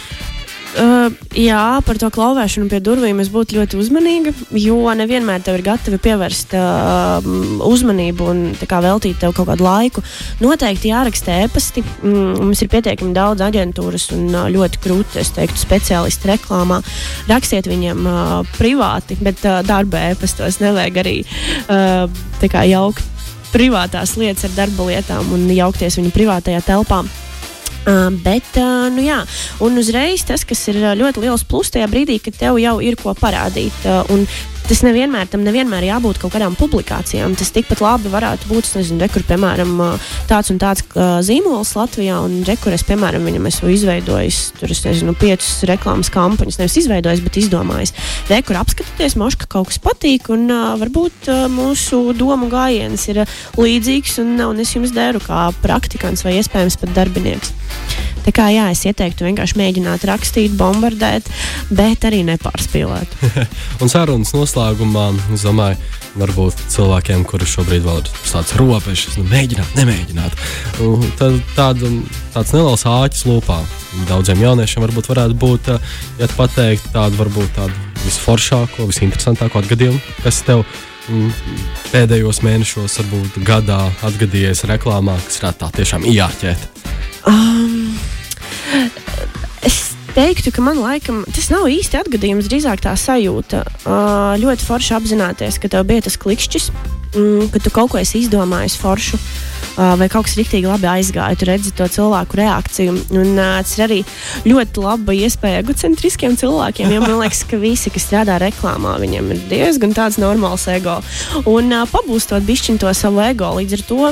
Uh, 0.76 1.08
jā, 1.32 1.80
par 1.86 1.96
to 1.96 2.10
klauvēšanu 2.12 2.68
pie 2.68 2.78
durvīm 2.84 3.22
es 3.22 3.30
būtu 3.32 3.56
ļoti 3.56 3.78
uzmanīga, 3.80 4.34
jo 4.60 4.76
nevienmēr 5.00 5.40
tev 5.42 5.56
ir 5.56 5.64
gatavi 5.64 5.96
pievērst 6.04 6.52
uh, 6.58 7.28
uzmanību 7.64 8.26
un 8.28 8.42
kā, 8.60 8.82
veltīt 8.84 9.16
tev 9.22 9.32
kaut 9.36 9.48
kādu 9.48 9.64
laiku. 9.64 10.04
Noteikti 10.44 10.92
jāraksta 10.92 11.38
e-pasti. 11.46 11.82
Mm, 12.02 12.34
mums 12.42 12.60
ir 12.62 12.70
pietiekami 12.74 13.16
daudz 13.16 13.46
aģentūras 13.46 14.10
un 14.16 14.26
uh, 14.34 14.48
ļoti 14.52 14.82
krūti, 14.84 15.22
es 15.22 15.32
teiktu, 15.36 15.56
speciālisti 15.62 16.28
reklāmā. 16.34 16.82
Rakstiet 17.30 17.70
viņiem 17.70 18.04
uh, 18.04 18.34
privāti, 18.58 19.16
bet 19.24 19.40
uh, 19.48 19.62
darba 19.66 20.10
e-pastos 20.10 20.60
nevajag 20.60 21.00
arī 21.00 21.16
uh, 21.24 22.60
jaukt 22.68 23.16
privātās 23.54 24.18
lietas 24.20 24.44
ar 24.50 24.52
darba 24.58 24.90
lietām 24.90 25.32
un 25.32 25.48
jaukties 25.48 25.96
viņu 25.96 26.12
privātajā 26.12 26.60
telpā. 26.68 27.06
Uh, 27.88 28.10
bet, 28.20 28.44
uh, 28.60 28.90
nu 28.92 29.00
jā, 29.00 29.22
un 29.64 29.80
uzreiz 29.80 30.26
tas, 30.28 30.42
kas 30.44 30.60
ir 30.68 30.76
ļoti 31.00 31.22
liels 31.24 31.46
plus 31.48 31.70
tajā 31.72 31.86
brīdī, 31.88 32.18
kad 32.20 32.36
tev 32.36 32.58
jau 32.60 32.74
ir 32.84 32.98
ko 33.00 33.14
parādīt. 33.16 33.78
Uh, 33.88 34.02
un 34.12 34.26
tas 34.68 34.82
nevienmēr, 34.84 35.28
tam 35.32 35.44
nevienmēr 35.46 35.86
jābūt 35.88 36.20
kaut 36.22 36.34
kādām 36.34 36.56
publikācijām. 36.58 37.34
Tas 37.38 37.52
tikpat 37.54 37.82
labi 37.84 38.12
varētu 38.12 38.50
būt, 38.50 38.70
nezinu, 38.76 39.00
rekur, 39.02 39.24
piemēram, 39.28 39.74
tāds 40.30 40.52
un 40.52 40.60
tāds 40.60 40.84
zīmols 41.26 41.74
Latvijā, 41.78 42.18
un 42.24 42.42
rekur, 42.48 42.74
es, 42.76 42.84
piemēram, 42.88 43.24
viņam 43.28 43.48
esmu 43.50 43.72
izveidojis, 43.74 44.40
tur 44.60 44.74
es 44.74 44.82
nezinu, 44.86 45.14
piecas 45.18 45.62
reklāmas 45.68 46.12
kampaņas, 46.14 46.60
nevis 46.60 46.78
izveidojis, 46.82 47.24
bet 47.24 47.40
izdomājis. 47.42 47.94
Rekur, 48.30 48.60
apskatieties, 48.60 49.18
moš, 49.20 49.38
ka 49.40 49.50
kaut 49.56 49.72
kas 49.72 49.80
patīk, 49.82 50.28
un 50.34 50.48
uh, 50.52 50.74
varbūt 50.80 51.30
uh, 51.32 51.46
mūsu 51.52 52.02
domu 52.18 52.50
gājiens 52.52 53.08
ir 53.12 53.24
līdzīgs, 53.58 54.18
un, 54.24 54.36
un 54.50 54.62
es 54.64 54.74
jums 54.76 54.94
deru 54.96 55.22
kā 55.24 55.48
praktikants 55.64 56.26
vai 56.26 56.38
iespējams 56.38 56.78
pat 56.82 56.94
darbinieks. 56.96 57.56
Tā 58.28 58.32
kā 58.36 58.50
jā, 58.52 58.66
es 58.68 58.82
ieteiktu 58.84 59.24
vienkārši 59.24 59.56
mēģināt 59.56 60.02
rakstīt, 60.04 60.52
bombardēt, 60.60 61.24
bet 61.72 62.02
arī 62.04 62.18
nepārspīlēt. 62.28 63.14
un 63.80 63.88
sarunas 63.88 64.34
noslēgumā, 64.36 65.06
es 65.32 65.46
domāju, 65.46 65.78
varbūt 66.20 66.60
cilvēkiem, 66.74 67.22
kuri 67.24 67.48
šobrīd 67.48 67.86
vēl 67.86 68.02
ir 68.02 68.10
tāds 68.28 68.52
robežas, 68.60 69.16
nu, 69.16 69.24
mēģināt, 69.30 69.72
nemēģināt. 69.80 70.36
Tad 71.16 71.38
tāda, 71.56 71.94
tāds 72.34 72.52
neliels 72.52 72.84
āķis 72.92 73.24
lūpā. 73.30 73.62
Daudziem 74.12 74.44
jauniešiem 74.44 74.84
varbūt 74.84 75.08
varētu 75.14 75.40
būt, 75.40 75.72
ja 76.20 76.28
pateikt 76.36 76.92
tādu, 76.92 77.16
varbūt 77.22 77.56
tādu 77.56 78.04
visforšāko, 78.04 78.90
visinteresantāko 78.92 79.64
atgadījumu, 79.64 80.04
kas 80.20 80.44
tev 80.44 80.66
mm, 81.08 81.32
pēdējos 81.96 82.44
mēnešos, 82.44 83.00
varbūt 83.00 83.40
gadā 83.48 83.86
atgadījies 84.12 84.66
reklāmā, 84.68 85.16
kas 85.24 85.40
varētu 85.40 85.64
tā 85.64 85.72
tiešām 85.80 86.08
iejāķēt. 86.12 86.70
Um, 87.24 87.77
teiktu, 90.18 90.50
ka 90.54 90.62
man 90.64 90.80
laikam 90.82 91.22
tas 91.30 91.46
nav 91.52 91.68
īsti 91.70 92.00
atgadījums, 92.00 92.48
drīzāk 92.50 92.82
tā 92.82 92.94
sajūta. 92.98 93.62
Uh, 93.84 94.34
ļoti 94.42 94.66
forši 94.66 94.96
apzināties, 94.98 95.60
ka 95.62 95.70
tev 95.70 95.86
bija 95.86 96.08
tas 96.08 96.18
klikšķis, 96.18 96.70
mm, 97.14 97.50
ka 97.54 97.62
tu 97.62 97.72
kaut 97.74 97.92
ko 97.92 98.00
esi 98.00 98.24
izdomājis 98.24 98.78
foršu. 98.80 99.20
Vai 99.78 100.08
kaut 100.10 100.26
kas 100.26 100.34
rīktīgi 100.34 100.66
labi 100.66 100.88
aizgāja. 100.90 101.38
Tu 101.38 101.46
redzi 101.46 101.70
to 101.78 101.86
cilvēku 101.86 102.40
reakciju. 102.40 102.96
Un, 103.14 103.28
uh, 103.38 103.60
tas 103.62 103.76
ir 103.76 103.84
arī 103.84 103.98
ļoti 104.42 104.82
laba 104.82 105.14
iespēja 105.14 105.60
egocentriskiem 105.62 106.34
cilvēkiem. 106.40 106.90
Jo 106.90 107.04
man 107.04 107.14
liekas, 107.22 107.44
ka 107.46 107.60
visi, 107.62 107.92
kas 107.94 108.08
strādā 108.08 108.40
reklāmā, 108.42 108.96
viņiem 108.98 109.30
ir 109.34 109.44
diezgan 109.52 109.94
tāds 109.94 110.18
normāls 110.18 110.66
ego. 110.72 110.96
Un 111.46 111.70
uh, 111.70 111.84
pabūstot 111.90 112.42
bišķiņu 112.48 112.82
to 112.82 112.90
savu 112.98 113.22
ego. 113.28 113.52
Līdz 113.60 113.78
ar 113.78 113.84
to, 113.92 114.10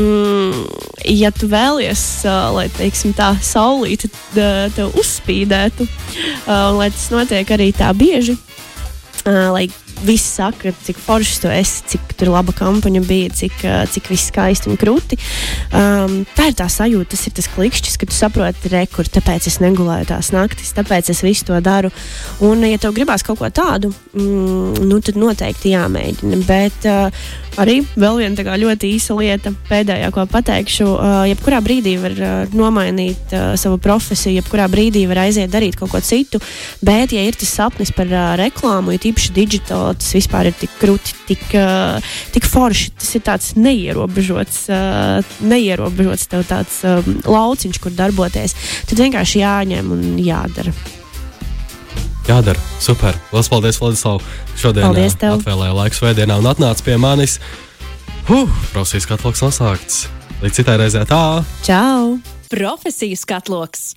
mm, 0.00 0.64
ja 1.12 1.32
tu 1.36 1.50
vēlies, 1.52 2.06
uh, 2.24 2.48
lai 2.56 2.70
teiksim, 2.72 3.12
tā 3.16 3.34
saulīte 3.44 4.08
tev 4.32 4.96
uzspīdētu, 4.96 5.84
uh, 5.84 6.72
un 6.72 6.80
lai 6.80 6.88
tas 6.94 7.10
notiek 7.12 7.52
arī 7.52 7.68
tā 7.76 7.92
bieži. 7.92 8.38
Uh, 9.22 9.52
lai 9.52 9.68
visi 10.06 10.28
saka, 10.28 10.72
cik 10.86 11.00
foršs 11.02 11.42
tu 11.42 11.50
esi, 11.52 11.82
cik 11.92 12.14
tur 12.20 12.32
laba 12.32 12.54
kampaņa 12.56 13.02
bija, 13.06 13.32
cik, 13.42 13.56
uh, 13.66 13.82
cik 13.90 14.10
viss 14.12 14.30
skaisti 14.32 14.70
un 14.72 14.78
krūti. 14.80 15.18
Um, 15.74 16.22
tā 16.36 16.50
ir 16.50 16.56
tā 16.58 16.68
sajūta, 16.72 17.12
tas 17.14 17.26
ir 17.28 17.36
tas 17.36 17.50
klikšķis, 17.52 17.98
ka 18.00 18.08
tu 18.08 18.16
saproti, 18.16 18.72
re, 18.72 18.84
kur 18.92 19.08
tāpēc 19.08 19.48
es 19.50 19.60
negulēju 19.62 20.10
tās 20.12 20.32
naktis, 20.34 20.74
tāpēc 20.76 21.12
es 21.12 21.22
visu 21.24 21.48
to 21.50 21.60
daru. 21.64 21.92
Un, 22.44 22.64
ja 22.68 22.80
tev 22.80 22.96
gribās 22.96 23.24
kaut 23.26 23.40
ko 23.42 23.50
tādu, 23.52 23.92
mm, 24.14 24.82
nu, 24.86 25.00
tad 25.04 25.20
noteikti 25.20 25.74
jāmēģina. 25.74 26.42
Bet 26.48 26.88
uh, 26.90 27.24
arī 27.60 27.80
vēl 27.98 28.20
viena 28.22 28.56
ļoti 28.58 28.92
īsa 28.96 29.16
lieta, 29.18 29.52
pēdējā, 29.68 30.10
ko 30.14 30.24
pateikšu, 30.30 30.86
uh, 30.92 31.24
jebkurā 31.30 31.60
brīdī 31.64 31.96
var 32.00 32.14
uh, 32.16 32.54
nomainīt 32.56 33.34
uh, 33.34 33.52
savu 33.60 33.78
profesiju, 33.82 34.38
jebkurā 34.40 34.68
brīdī 34.72 35.04
var 35.10 35.24
aiziet 35.26 35.52
darīt 35.52 35.76
kaut 35.80 35.92
ko 35.92 36.00
citu. 36.04 36.40
Bet, 36.84 37.12
ja 37.12 37.24
ir 37.26 37.36
tas 37.38 37.52
sapnis 37.52 37.92
par 37.94 38.10
reklāmu, 38.40 38.94
ir 38.94 39.10
īpaši 39.12 39.34
digitāli, 39.36 39.98
tas 40.00 40.14
vispār 40.16 40.50
ir 40.50 40.56
tik 40.58 40.72
krūti, 40.80 41.14
tik, 41.28 41.44
tik 42.34 42.48
forši. 42.48 42.94
Tas 43.02 43.12
ir 43.18 43.26
tāds 43.26 43.52
neierobežots, 43.58 44.64
neierobežots 45.44 46.30
tāds 46.32 46.80
um, 46.88 47.20
lauciņš, 47.26 47.82
kur 47.82 47.94
darboties. 47.96 48.56
Tad 48.88 49.04
vienkārši 49.04 49.44
jāņem 49.44 49.94
un 49.94 50.10
jādara. 50.22 50.74
Jādara, 52.28 52.58
super. 52.80 53.16
Lielas 53.32 53.50
paldies, 53.50 53.78
Vladislav. 53.82 54.22
Šodien 54.58 54.94
atvēlēja 54.94 55.74
laiku 55.74 55.98
svētdienā 55.98 56.38
un 56.38 56.50
atnāca 56.52 56.86
pie 56.86 56.98
manis. 57.00 57.38
Huh, 58.28 58.50
profesijas 58.70 59.08
katloks 59.10 59.42
nosākts. 59.42 60.04
Līdz 60.42 60.60
citai 60.60 60.78
reizē 60.78 61.02
tā. 61.08 61.42
Čau! 61.66 62.20
Profesijas 62.52 63.26
katloks! 63.26 63.92